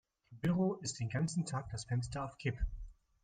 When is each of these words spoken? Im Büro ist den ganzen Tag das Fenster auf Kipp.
Im 0.31 0.39
Büro 0.39 0.73
ist 0.81 0.99
den 0.99 1.09
ganzen 1.09 1.45
Tag 1.45 1.69
das 1.69 1.85
Fenster 1.85 2.25
auf 2.25 2.39
Kipp. 2.39 2.57